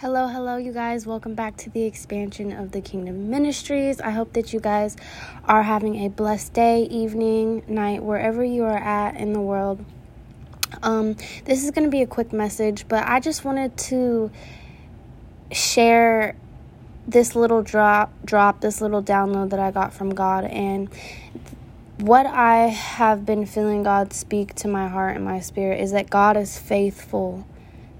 [0.00, 1.06] Hello, hello, you guys.
[1.06, 4.00] Welcome back to the expansion of the Kingdom Ministries.
[4.00, 4.96] I hope that you guys
[5.44, 9.84] are having a blessed day, evening, night, wherever you are at in the world.
[10.82, 14.30] Um, this is going to be a quick message, but I just wanted to
[15.52, 16.34] share
[17.06, 20.88] this little drop, drop, this little download that I got from God, and
[21.98, 26.08] what I have been feeling God speak to my heart and my spirit is that
[26.08, 27.44] God is faithful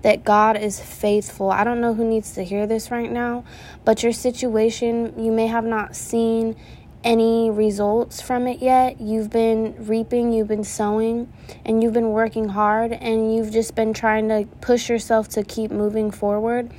[0.02, 1.50] that God is faithful.
[1.50, 3.44] I don't know who needs to hear this right now,
[3.84, 6.56] but your situation, you may have not seen
[7.02, 9.00] any results from it yet.
[9.00, 11.32] You've been reaping, you've been sowing,
[11.64, 15.70] and you've been working hard, and you've just been trying to push yourself to keep
[15.70, 16.70] moving forward.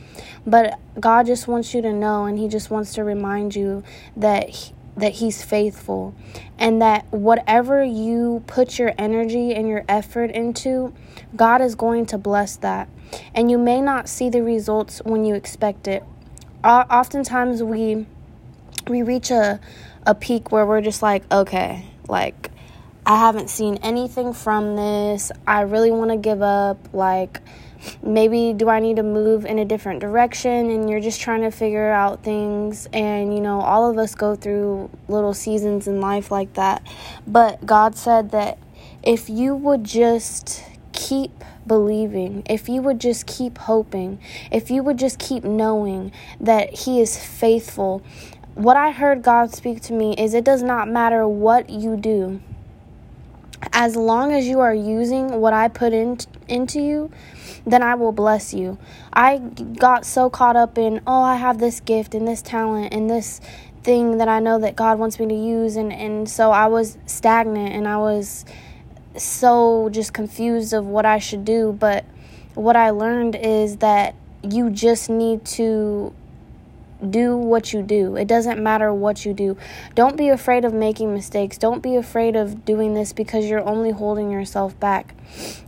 [0.45, 3.83] But God just wants you to know, and He just wants to remind you
[4.15, 4.71] that.
[4.97, 6.13] That he's faithful
[6.59, 10.93] and that whatever you put your energy and your effort into,
[11.35, 12.89] God is going to bless that.
[13.33, 16.03] And you may not see the results when you expect it.
[16.63, 18.05] Oftentimes we
[18.87, 19.59] we reach a
[20.05, 22.51] a peak where we're just like, okay, like
[23.05, 25.31] I haven't seen anything from this.
[25.47, 27.41] I really want to give up like
[28.03, 30.69] maybe do I need to move in a different direction?
[30.69, 32.87] And you're just trying to figure out things.
[32.93, 36.81] And you know all of us go through little seasons in life like that.
[37.27, 38.57] But God said that
[39.03, 41.31] if you would just keep
[41.65, 44.19] believing if you would just keep hoping
[44.51, 48.01] if you would just keep knowing that he is faithful
[48.55, 52.41] what I heard God speak to me is it does not matter what you do
[53.73, 56.17] as long as you are using what I put in,
[56.47, 57.11] into you,
[57.65, 58.77] then I will bless you.
[59.13, 63.09] I got so caught up in, oh, I have this gift and this talent and
[63.09, 63.39] this
[63.83, 65.75] thing that I know that God wants me to use.
[65.75, 68.45] And, and so I was stagnant and I was
[69.15, 71.71] so just confused of what I should do.
[71.73, 72.05] But
[72.55, 76.13] what I learned is that you just need to
[77.09, 78.15] do what you do.
[78.15, 79.57] It doesn't matter what you do.
[79.95, 81.57] Don't be afraid of making mistakes.
[81.57, 85.15] Don't be afraid of doing this because you're only holding yourself back.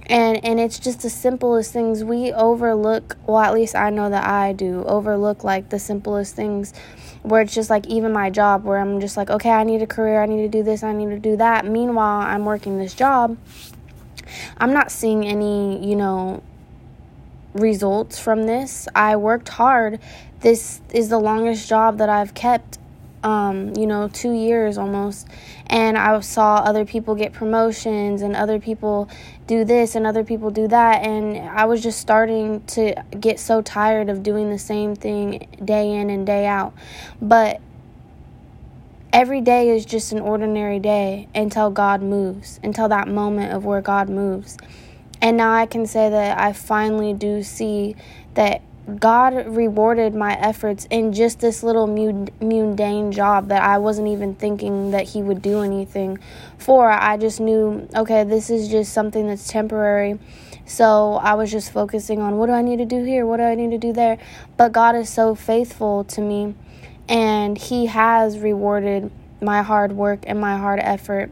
[0.07, 4.25] And and it's just the simplest things we overlook, well at least I know that
[4.25, 6.73] I do, overlook like the simplest things
[7.21, 9.87] where it's just like even my job where I'm just like, okay, I need a
[9.87, 11.65] career, I need to do this, I need to do that.
[11.65, 13.37] Meanwhile, I'm working this job.
[14.57, 16.43] I'm not seeing any, you know,
[17.53, 18.87] results from this.
[18.95, 19.99] I worked hard.
[20.41, 22.79] This is the longest job that I've kept,
[23.23, 25.27] um, you know, two years almost.
[25.67, 29.09] And I saw other people get promotions and other people
[29.47, 31.03] do this and other people do that.
[31.05, 35.91] And I was just starting to get so tired of doing the same thing day
[35.91, 36.73] in and day out.
[37.21, 37.61] But
[39.13, 43.81] every day is just an ordinary day until God moves, until that moment of where
[43.81, 44.57] God moves.
[45.21, 47.95] And now I can say that I finally do see
[48.33, 48.61] that
[48.99, 54.91] God rewarded my efforts in just this little mundane job that I wasn't even thinking
[54.91, 56.19] that He would do anything
[56.57, 56.91] for.
[56.91, 60.19] I just knew, okay, this is just something that's temporary.
[60.65, 63.25] So I was just focusing on what do I need to do here?
[63.25, 64.17] What do I need to do there?
[64.57, 66.55] But God is so faithful to me,
[67.07, 71.31] and He has rewarded my hard work and my hard effort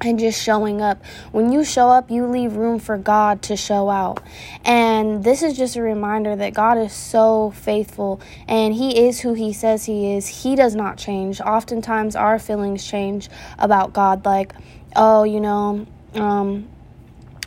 [0.00, 1.02] and just showing up.
[1.32, 4.22] When you show up, you leave room for God to show out.
[4.64, 9.34] And this is just a reminder that God is so faithful and He is who
[9.34, 10.26] He says He is.
[10.42, 11.40] He does not change.
[11.40, 14.52] Oftentimes, our feelings change about God, like,
[14.94, 16.68] oh, you know, um,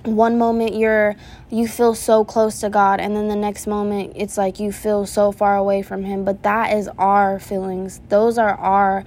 [0.03, 1.15] one moment you're
[1.49, 5.05] you feel so close to God and then the next moment it's like you feel
[5.05, 9.03] so far away from him but that is our feelings those are our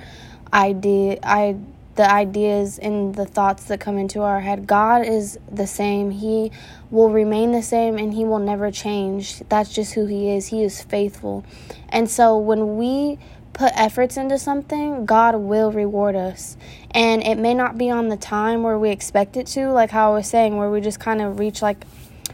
[0.52, 1.56] idea I
[1.94, 4.66] the ideas and the thoughts that come into our head.
[4.66, 6.10] God is the same.
[6.10, 6.50] He
[6.90, 9.40] will remain the same and He will never change.
[9.48, 10.48] That's just who He is.
[10.48, 11.44] He is faithful.
[11.88, 13.18] And so when we
[13.52, 16.56] put efforts into something, God will reward us.
[16.92, 20.12] And it may not be on the time where we expect it to, like how
[20.12, 21.84] I was saying, where we just kind of reach like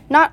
[0.08, 0.32] not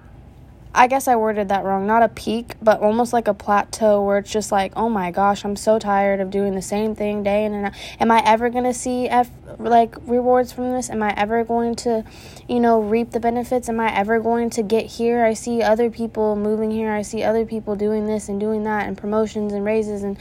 [0.75, 1.87] I guess I worded that wrong.
[1.87, 5.45] Not a peak, but almost like a plateau where it's just like, oh my gosh,
[5.45, 7.73] I'm so tired of doing the same thing day in and out.
[7.97, 10.89] Am I ever to see F, like rewards from this?
[10.89, 12.03] Am I ever going to,
[12.49, 13.69] you know, reap the benefits?
[13.69, 15.23] Am I ever going to get here?
[15.23, 16.91] I see other people moving here.
[16.91, 20.17] I see other people doing this and doing that and promotions and raises and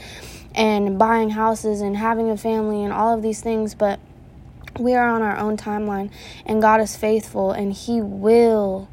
[0.55, 3.99] and buying houses and having a family and all of these things, but
[4.79, 6.09] we are on our own timeline
[6.45, 8.87] and God is faithful and he will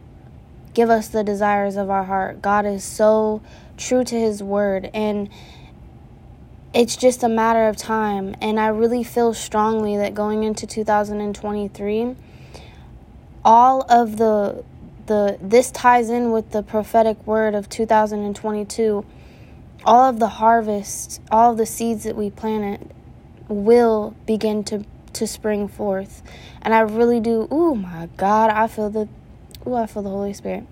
[0.75, 2.43] give us the desires of our heart.
[2.43, 3.43] God is so
[3.77, 5.29] true to his word and
[6.75, 8.35] it's just a matter of time.
[8.41, 12.17] And I really feel strongly that going into 2023
[13.45, 14.65] all of the
[15.07, 19.05] the this ties in with the prophetic word of 2022
[19.85, 22.95] all of the harvest all of the seeds that we planted
[23.49, 26.23] will begin to to spring forth.
[26.63, 29.09] And i really do oh my god i feel the
[29.67, 30.65] oh i feel the holy spirit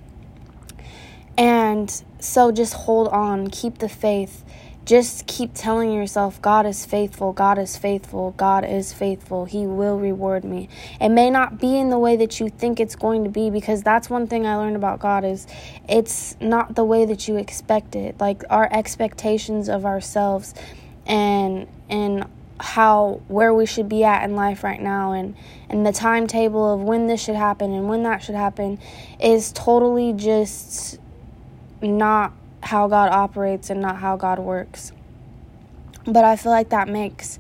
[1.37, 4.45] and so just hold on keep the faith
[4.91, 9.45] just keep telling yourself, God is faithful, God is faithful, God is faithful.
[9.45, 10.69] He will reward me.
[11.01, 13.85] It may not be in the way that you think it's going to be because
[13.85, 15.47] that's one thing I learned about God is
[15.89, 18.19] it's not the way that you expect it.
[18.19, 20.55] Like our expectations of ourselves
[21.07, 22.25] and and
[22.61, 25.35] how where we should be at in life right now and
[25.69, 28.79] and the timetable of when this should happen and when that should happen
[29.19, 30.99] is totally just
[31.81, 34.93] not how God operates and not how God works.
[36.05, 37.39] But I feel like that makes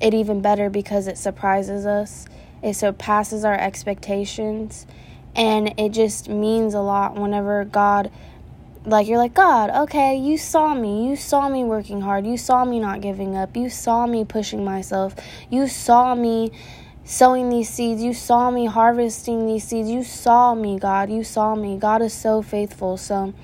[0.00, 2.26] it even better because it surprises us,
[2.62, 4.86] it surpasses our expectations,
[5.34, 8.10] and it just means a lot whenever God.
[8.84, 11.08] Like, you're like, God, okay, you saw me.
[11.08, 12.26] You saw me working hard.
[12.26, 13.56] You saw me not giving up.
[13.56, 15.14] You saw me pushing myself.
[15.50, 16.52] You saw me
[17.04, 18.02] sowing these seeds.
[18.02, 19.90] You saw me harvesting these seeds.
[19.90, 21.10] You saw me, God.
[21.10, 21.76] You saw me.
[21.76, 22.96] God is so faithful.
[22.96, 23.34] So,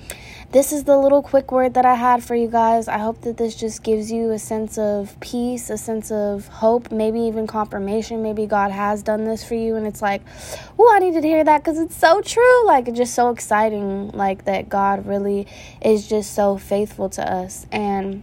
[0.54, 2.86] this is the little quick word that I had for you guys.
[2.86, 6.92] I hope that this just gives you a sense of peace, a sense of hope,
[6.92, 8.22] maybe even confirmation.
[8.22, 10.22] Maybe God has done this for you, and it's like,
[10.78, 12.66] oh, I needed to hear that because it's so true.
[12.66, 15.48] Like, it's just so exciting, like, that God really
[15.82, 17.66] is just so faithful to us.
[17.72, 18.22] And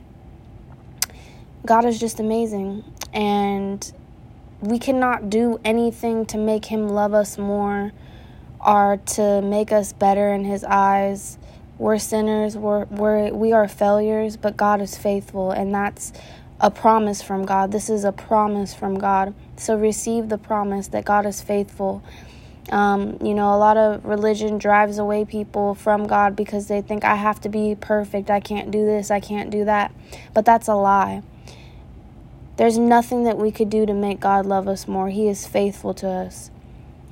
[1.66, 2.86] God is just amazing.
[3.12, 3.92] And
[4.62, 7.92] we cannot do anything to make Him love us more
[8.66, 11.38] or to make us better in His eyes
[11.78, 16.14] we're sinners, we're, we're, we are failures, but God is faithful, and that's
[16.60, 17.72] a promise from God.
[17.72, 19.34] This is a promise from God.
[19.58, 22.04] So receive the promise that God is faithful.
[22.72, 27.04] Um, you know, a lot of religion drives away people from God because they think
[27.04, 28.30] I have to be perfect.
[28.30, 29.10] I can't do this.
[29.10, 29.92] I can't do that.
[30.34, 31.24] But that's a lie.
[32.58, 35.10] There's nothing that we could do to make God love us more.
[35.10, 36.52] He is faithful to us.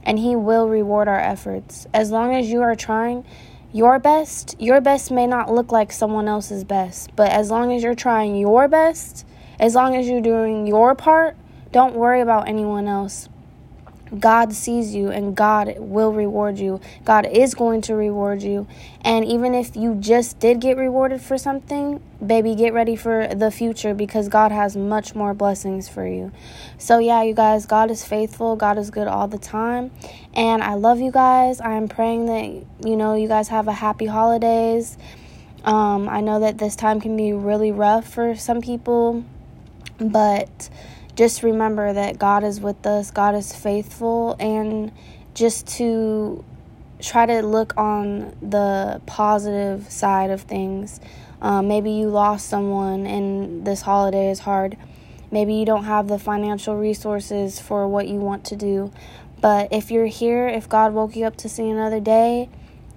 [0.03, 1.87] And He will reward our efforts.
[1.93, 3.25] As long as you are trying,
[3.71, 7.83] your best, your best may not look like someone else's best, but as long as
[7.83, 9.25] you're trying your best,
[9.59, 11.37] as long as you're doing your part,
[11.71, 13.29] don't worry about anyone else.
[14.17, 16.81] God sees you and God will reward you.
[17.05, 18.67] God is going to reward you.
[19.01, 23.51] And even if you just did get rewarded for something, baby, get ready for the
[23.51, 26.31] future because God has much more blessings for you.
[26.77, 28.55] So, yeah, you guys, God is faithful.
[28.55, 29.91] God is good all the time.
[30.33, 31.61] And I love you guys.
[31.61, 34.97] I'm praying that, you know, you guys have a happy holidays.
[35.63, 39.25] Um, I know that this time can be really rough for some people,
[39.99, 40.69] but
[41.19, 44.89] just remember that God is with us, God is faithful, and
[45.33, 46.45] just to
[47.01, 51.01] try to look on the positive side of things.
[51.41, 54.77] Um, maybe you lost someone and this holiday is hard.
[55.29, 58.89] Maybe you don't have the financial resources for what you want to do.
[59.41, 62.47] But if you're here, if God woke you up to see another day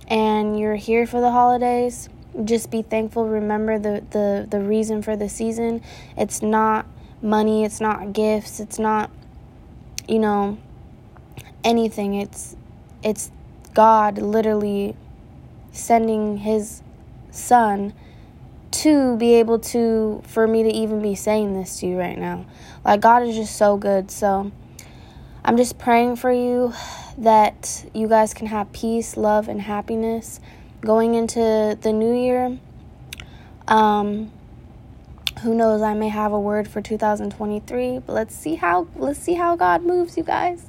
[0.06, 2.08] and you're here for the holidays,
[2.44, 3.26] just be thankful.
[3.26, 5.82] Remember the, the, the reason for the season.
[6.16, 6.86] It's not
[7.22, 9.10] money, it's not gifts, it's not
[10.08, 10.58] you know
[11.64, 12.14] anything.
[12.14, 12.56] It's
[13.02, 13.30] it's
[13.74, 14.96] God literally
[15.72, 16.82] sending his
[17.30, 17.94] son
[18.70, 22.46] to be able to for me to even be saying this to you right now.
[22.84, 24.10] Like God is just so good.
[24.10, 24.50] So
[25.44, 26.72] I'm just praying for you
[27.18, 30.40] that you guys can have peace, love and happiness
[30.80, 32.58] going into the new year.
[33.68, 34.32] Um
[35.42, 39.34] who knows i may have a word for 2023 but let's see how let's see
[39.34, 40.66] how god moves you guys.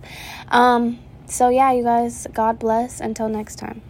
[0.50, 3.00] Um so yeah you guys god bless.
[3.00, 3.82] Until next time